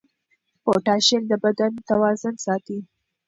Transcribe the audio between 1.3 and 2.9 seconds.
بدن توازن ساتي.